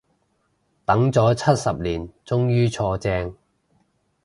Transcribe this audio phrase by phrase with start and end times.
[0.83, 3.35] 等咗七十年終於坐正